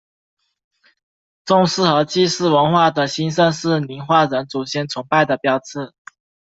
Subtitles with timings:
[1.45, 5.93] 宗祠和祭祀文化的兴盛是宁化人祖先崇拜的标志。